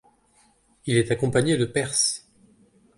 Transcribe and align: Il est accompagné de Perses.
Il 0.87 0.97
est 0.97 1.11
accompagné 1.11 1.57
de 1.57 1.65
Perses. 1.65 2.27